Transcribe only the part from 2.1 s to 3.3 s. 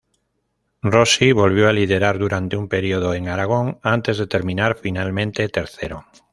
durante un período en